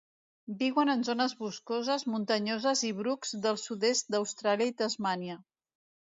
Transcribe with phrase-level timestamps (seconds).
[0.59, 5.37] Viuen en zones boscoses, muntanyoses i brucs del sud-est d'Austràlia i Tasmània.